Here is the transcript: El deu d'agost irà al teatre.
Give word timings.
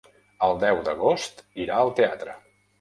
El 0.47 0.57
deu 0.63 0.81
d'agost 0.87 1.45
irà 1.67 1.79
al 1.83 1.95
teatre. 2.03 2.39